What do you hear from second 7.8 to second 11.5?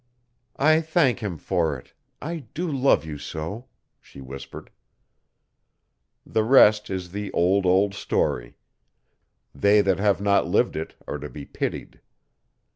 story. They that have not lived it are to be